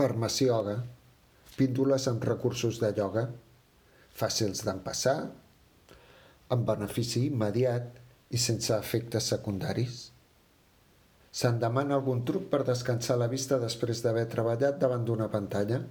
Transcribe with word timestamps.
farmacioga, 0.00 0.78
píndoles 1.58 2.06
amb 2.08 2.22
recursos 2.24 2.78
de 2.80 2.88
ioga, 2.96 3.26
fàcils 4.16 4.62
d'empassar, 4.64 5.18
amb 6.54 6.62
benefici 6.68 7.26
immediat 7.26 7.98
i 8.32 8.38
sense 8.40 8.72
efectes 8.72 9.26
secundaris. 9.34 9.98
Se'n 11.30 11.58
demana 11.60 11.98
algun 11.98 12.22
truc 12.24 12.46
per 12.52 12.62
descansar 12.64 13.18
la 13.20 13.28
vista 13.28 13.58
després 13.60 14.00
d'haver 14.00 14.24
treballat 14.32 14.78
davant 14.80 15.04
d'una 15.04 15.28
pantalla? 15.34 15.82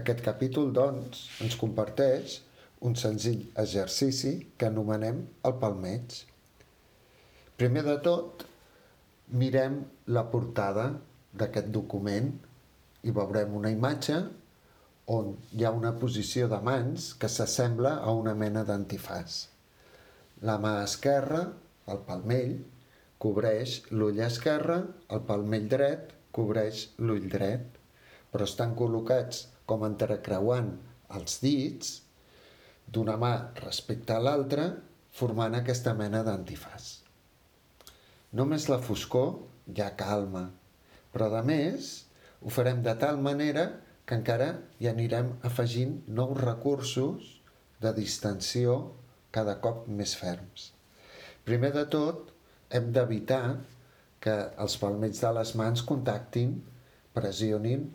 Aquest 0.00 0.20
capítol, 0.26 0.68
doncs, 0.76 1.22
ens 1.46 1.56
comparteix 1.56 2.34
un 2.84 2.94
senzill 3.04 3.46
exercici 3.62 4.34
que 4.58 4.68
anomenem 4.68 5.22
el 5.48 5.56
palmeig. 5.62 6.18
Primer 7.56 7.86
de 7.88 7.96
tot, 8.04 8.44
mirem 9.40 9.80
la 10.12 10.26
portada 10.28 10.90
d'aquest 11.40 11.72
document 11.72 12.30
i 13.02 13.14
veurem 13.14 13.54
una 13.54 13.70
imatge 13.74 14.18
on 15.14 15.32
hi 15.54 15.64
ha 15.64 15.72
una 15.72 15.94
posició 16.00 16.48
de 16.52 16.58
mans 16.64 17.12
que 17.20 17.30
s'assembla 17.32 17.98
a 18.02 18.12
una 18.12 18.34
mena 18.34 18.64
d'antifàs. 18.68 19.38
La 20.44 20.58
mà 20.62 20.74
esquerra, 20.84 21.46
el 21.88 22.02
palmell, 22.08 22.58
cobreix 23.18 23.80
l'ull 23.90 24.20
esquerre, 24.26 24.82
el 25.14 25.24
palmell 25.26 25.66
dret 25.70 26.14
cobreix 26.38 26.84
l'ull 27.02 27.26
dret, 27.30 27.78
però 28.30 28.46
estan 28.46 28.74
col·locats 28.78 29.46
com 29.68 29.84
entrecreuant 29.86 30.70
els 31.18 31.40
dits 31.42 31.94
d'una 32.88 33.16
mà 33.20 33.32
respecte 33.62 34.14
a 34.14 34.22
l'altra, 34.22 34.68
formant 35.18 35.56
aquesta 35.58 35.94
mena 35.98 36.22
d'antifàs. 36.24 36.88
Només 38.38 38.68
la 38.68 38.78
foscor 38.84 39.32
ja 39.74 39.88
calma, 39.98 40.44
però 41.12 41.30
a 41.34 41.42
més 41.42 41.88
ho 42.42 42.52
farem 42.54 42.82
de 42.86 42.94
tal 43.02 43.20
manera 43.24 43.66
que 44.06 44.16
encara 44.18 44.48
hi 44.80 44.88
anirem 44.90 45.34
afegint 45.48 45.94
nous 46.18 46.36
recursos 46.40 47.34
de 47.82 47.92
distensió 47.96 48.78
cada 49.34 49.58
cop 49.64 49.86
més 50.00 50.14
ferms. 50.18 50.72
Primer 51.48 51.72
de 51.76 51.84
tot, 51.92 52.30
hem 52.70 52.90
d'evitar 52.94 53.42
que 54.24 54.34
els 54.64 54.76
palmells 54.80 55.22
de 55.24 55.32
les 55.36 55.54
mans 55.60 55.84
contactin, 55.90 56.56
pressionin 57.14 57.86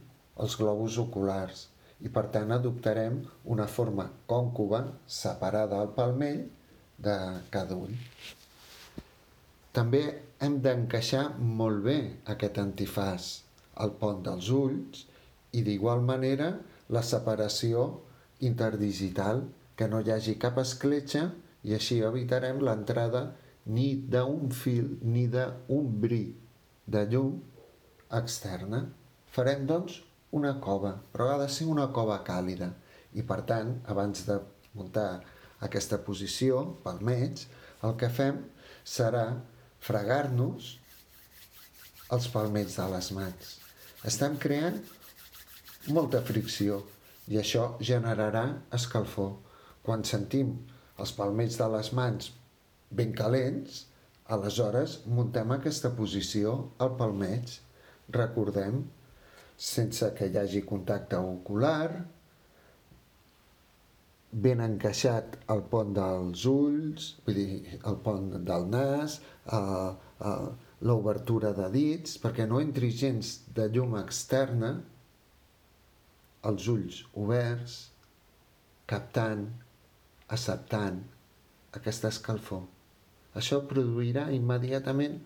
els 0.43 0.57
globus 0.59 0.97
oculars 1.01 1.67
i 2.03 2.11
per 2.13 2.25
tant 2.35 2.51
adoptarem 2.51 3.19
una 3.55 3.67
forma 3.69 4.09
còncova 4.29 4.81
separada 5.19 5.79
al 5.79 5.93
palmell 5.97 6.43
de 7.07 7.17
cada 7.53 7.77
ull. 7.79 7.95
També 9.73 10.03
hem 10.43 10.59
d'encaixar 10.65 11.23
molt 11.61 11.81
bé 11.87 11.97
aquest 12.33 12.59
antifàs 12.61 13.29
al 13.81 13.95
pont 13.99 14.21
dels 14.25 14.49
ulls 14.53 15.05
i 15.53 15.63
d'igual 15.65 16.01
manera 16.05 16.53
la 16.89 17.03
separació 17.05 17.85
interdigital, 18.43 19.43
que 19.75 19.87
no 19.89 20.01
hi 20.01 20.11
hagi 20.13 20.35
cap 20.41 20.59
escletxa 20.61 21.29
i 21.65 21.73
així 21.73 22.01
evitarem 22.05 22.59
l'entrada 22.61 23.23
ni 23.65 23.95
d'un 23.95 24.51
fil 24.51 24.97
ni 25.01 25.25
d'un 25.31 25.87
bri 26.03 26.25
de 26.85 27.05
llum 27.09 27.39
externa. 28.13 28.83
Farem, 29.33 29.65
doncs, 29.65 30.01
una 30.33 30.57
cova, 30.61 30.93
però 31.13 31.31
ha 31.31 31.39
de 31.41 31.49
ser 31.49 31.69
una 31.71 31.87
cova 31.95 32.19
càlida. 32.27 32.69
I 33.13 33.23
per 33.25 33.41
tant, 33.49 33.77
abans 33.89 34.25
de 34.27 34.39
muntar 34.77 35.23
aquesta 35.65 36.01
posició 36.05 36.63
pel 36.85 37.01
mig, 37.05 37.45
el 37.83 37.97
que 37.97 38.09
fem 38.09 38.43
serà 38.83 39.25
fregar-nos 39.83 40.73
els 42.13 42.29
palmells 42.33 42.79
de 42.79 42.89
les 42.93 43.11
mans. 43.17 43.62
Estem 44.09 44.33
creant 44.35 44.81
molta 45.95 46.19
fricció 46.27 46.81
i 47.31 47.37
això 47.39 47.67
generarà 47.79 48.43
escalfor. 48.75 49.29
Quan 49.83 50.03
sentim 50.07 50.49
els 50.99 51.13
palmells 51.15 51.55
de 51.59 51.67
les 51.71 51.91
mans 51.95 52.31
ben 52.99 53.13
calents, 53.15 53.85
aleshores 54.35 54.97
muntem 55.19 55.53
aquesta 55.55 55.93
posició 55.95 56.57
al 56.83 56.97
palmeig. 56.99 57.55
Recordem, 58.17 58.83
sense 59.69 60.11
que 60.17 60.27
hi 60.27 60.37
hagi 60.41 60.65
contacte 60.67 61.19
ocular, 61.19 62.03
ben 64.33 64.65
encaixat 64.65 65.37
al 65.53 65.63
pont 65.71 65.95
dels 65.95 66.43
ulls, 66.49 67.09
vull 67.25 67.39
dir, 67.39 67.79
el 67.87 67.97
pont 68.03 68.31
del 68.51 68.67
nas, 68.75 69.19
eh, 69.47 69.89
eh, 70.27 70.71
l'obertura 70.83 71.53
de 71.55 71.69
dits, 71.71 72.17
perquè 72.19 72.45
no 72.49 72.59
entri 72.59 72.91
gens 72.91 73.37
de 73.55 73.69
llum 73.71 73.95
externa, 73.99 74.73
els 76.49 76.67
ulls 76.73 77.03
oberts, 77.23 77.77
captant, 78.91 79.45
acceptant 80.27 80.99
aquesta 81.79 82.11
escalfor. 82.11 82.65
Això 83.39 83.61
produirà 83.69 84.27
immediatament 84.35 85.21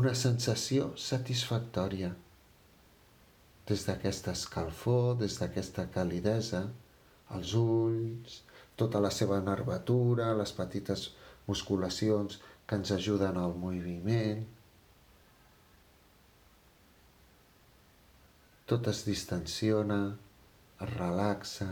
una 0.00 0.14
sensació 0.14 0.92
satisfactòria. 1.00 2.12
Des 3.66 3.82
d'aquesta 3.88 4.32
escalfor, 4.38 5.16
des 5.20 5.40
d'aquesta 5.40 5.88
calidesa, 5.92 6.62
els 7.34 7.54
ulls, 7.58 8.42
tota 8.78 9.00
la 9.02 9.10
seva 9.10 9.40
nervatura, 9.42 10.30
les 10.38 10.52
petites 10.54 11.08
musculacions 11.48 12.38
que 12.66 12.78
ens 12.80 12.90
ajuden 12.94 13.36
al 13.38 13.54
moviment. 13.62 14.44
Tot 18.66 18.88
es 18.90 19.04
distensiona, 19.06 20.00
es 20.82 20.90
relaxa, 20.96 21.68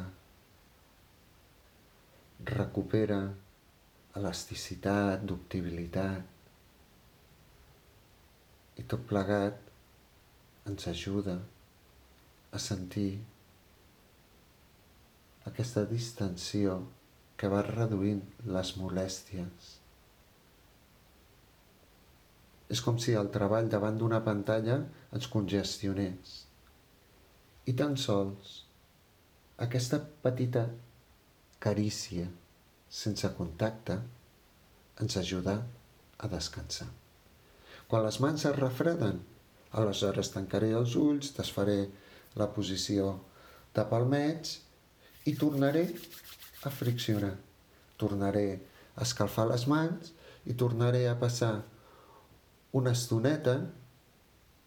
recupera 2.45 3.21
elasticitat, 4.19 5.25
ductibilitat 5.27 6.31
i 8.79 8.85
tot 8.91 9.03
plegat 9.11 9.59
ens 10.71 10.87
ajuda 10.91 11.37
a 12.55 12.59
sentir 12.63 13.11
aquesta 15.51 15.85
distensió 15.91 16.77
que 17.37 17.51
va 17.53 17.63
reduint 17.67 18.23
les 18.57 18.77
molèsties. 18.81 19.84
És 22.73 22.81
com 22.85 22.99
si 22.99 23.15
el 23.19 23.29
treball 23.35 23.69
davant 23.73 23.99
d'una 24.01 24.23
pantalla 24.25 24.79
ens 25.13 25.29
congestionés. 25.31 26.35
I 27.69 27.73
tan 27.77 27.97
sols 28.01 28.55
aquesta 29.65 30.01
petita 30.25 30.65
carícia 31.63 32.27
sense 32.91 33.29
contacte 33.37 33.99
ens 35.01 35.17
ajuda 35.21 35.55
a 36.19 36.31
descansar. 36.31 36.89
Quan 37.89 38.05
les 38.07 38.19
mans 38.23 38.45
es 38.49 38.57
refreden, 38.57 39.21
aleshores 39.73 40.31
tancaré 40.35 40.73
els 40.79 40.95
ulls, 40.99 41.33
desfaré 41.37 41.79
la 42.39 42.49
posició 42.55 43.13
de 43.75 43.85
palmeig 43.91 44.51
i 45.31 45.35
tornaré 45.39 45.85
a 46.65 46.73
friccionar. 46.73 47.35
Tornaré 48.01 48.49
a 48.95 49.07
escalfar 49.07 49.47
les 49.51 49.67
mans 49.71 50.13
i 50.51 50.57
tornaré 50.59 51.05
a 51.11 51.19
passar 51.21 51.55
una 52.75 52.93
estoneta 52.99 53.55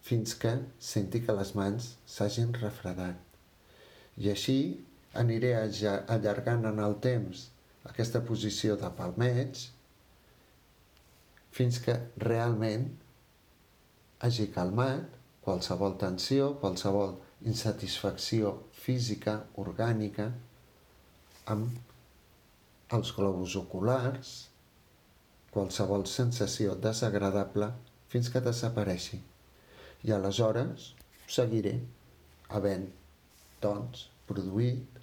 fins 0.08 0.34
que 0.40 0.54
senti 0.90 1.20
que 1.24 1.34
les 1.36 1.50
mans 1.58 1.90
s'hagin 2.08 2.54
refredat. 2.56 3.18
I 4.16 4.30
així 4.32 4.58
aniré 5.22 5.50
allargant 5.58 6.64
en 6.70 6.80
el 6.84 6.96
temps 7.04 7.42
aquesta 7.90 8.22
posició 8.30 8.76
de 8.80 8.88
palmeig 8.96 9.60
fins 11.58 11.80
que 11.84 11.96
realment 12.24 12.86
hagi 14.24 14.48
calmat 14.54 15.18
qualsevol 15.44 15.96
tensió, 16.00 16.54
qualsevol 16.62 17.14
insatisfacció 17.48 18.54
física, 18.84 19.36
orgànica, 19.64 20.30
amb 21.52 22.96
els 22.96 23.12
globus 23.16 23.54
oculars, 23.60 24.32
qualsevol 25.52 26.04
sensació 26.08 26.74
desagradable 26.88 27.70
fins 28.12 28.30
que 28.32 28.42
desapareixi. 28.44 29.20
I 30.06 30.14
aleshores 30.14 30.92
seguiré 31.28 31.74
havent, 32.54 32.86
doncs, 33.62 34.08
produït 34.28 34.98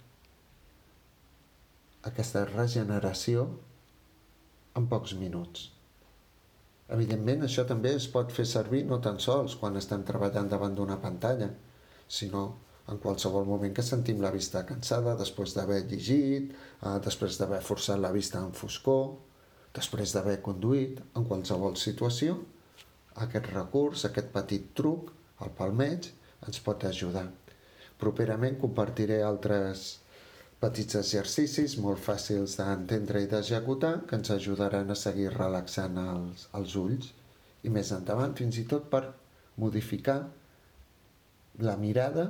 aquesta 2.06 2.44
regeneració 2.48 3.46
en 4.78 4.86
pocs 4.90 5.14
minuts. 5.18 5.70
Evidentment, 6.94 7.42
això 7.42 7.64
també 7.66 7.96
es 7.98 8.06
pot 8.10 8.30
fer 8.34 8.46
servir 8.46 8.84
no 8.86 9.00
tan 9.02 9.18
sols 9.22 9.56
quan 9.58 9.78
estem 9.80 10.04
treballant 10.06 10.48
davant 10.52 10.76
d'una 10.78 11.00
pantalla, 11.02 11.48
sinó 12.06 12.44
en 12.92 13.00
qualsevol 13.02 13.46
moment 13.48 13.72
que 13.74 13.82
sentim 13.82 14.20
la 14.22 14.30
vista 14.30 14.62
cansada 14.66 15.16
després 15.18 15.56
d'haver 15.56 15.80
llegit, 15.90 16.52
eh, 16.54 16.98
després 17.02 17.38
d'haver 17.40 17.62
forçat 17.68 17.98
la 17.98 18.12
vista 18.14 18.38
en 18.38 18.52
foscor, 18.54 19.16
després 19.74 20.14
d'haver 20.14 20.38
conduït, 20.42 21.00
en 21.18 21.26
qualsevol 21.26 21.74
situació, 21.76 22.38
aquest 23.24 23.50
recurs, 23.52 24.04
aquest 24.08 24.32
petit 24.34 24.72
truc, 24.78 25.12
el 25.44 25.52
palmeig, 25.58 26.10
ens 26.46 26.60
pot 26.64 26.84
ajudar. 26.88 27.26
Properament 28.00 28.58
compartiré 28.60 29.22
altres 29.24 29.86
petits 30.60 30.96
exercicis 31.00 31.76
molt 31.80 32.00
fàcils 32.04 32.56
d'entendre 32.58 33.22
i 33.24 33.28
d'executar 33.30 33.92
que 34.08 34.18
ens 34.20 34.32
ajudaran 34.34 34.90
a 34.92 34.98
seguir 34.98 35.30
relaxant 35.34 36.00
els, 36.00 36.48
els 36.58 36.76
ulls 36.80 37.12
i 37.64 37.72
més 37.72 37.92
endavant 37.96 38.36
fins 38.38 38.60
i 38.62 38.66
tot 38.68 38.88
per 38.92 39.02
modificar 39.60 40.18
la 41.66 41.76
mirada, 41.80 42.28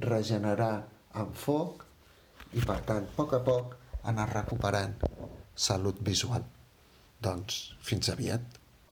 regenerar 0.00 0.74
amb 1.20 1.36
foc 1.36 1.84
i 2.56 2.64
per 2.64 2.80
tant, 2.88 3.04
a 3.04 3.16
poc 3.16 3.36
a 3.36 3.42
poc, 3.44 3.76
anar 4.08 4.28
recuperant 4.32 4.96
salut 5.68 6.00
visual. 6.04 6.44
Doncs 7.22 7.62
fins 7.84 8.10
aviat. 8.12 8.61